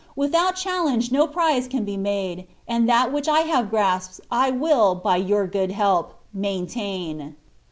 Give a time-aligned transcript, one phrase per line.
[0.11, 4.49] * Witliout challenge no prize can be made, and that which 1 have grasped I
[4.49, 7.35] will, by your good help, mainUiin."